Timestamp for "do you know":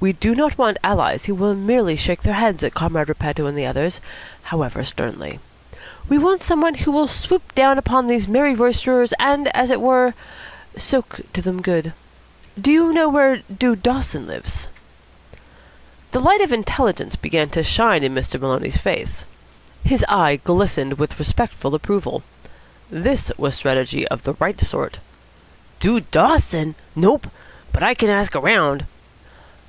12.60-13.08